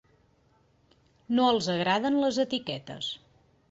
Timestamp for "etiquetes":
2.49-3.17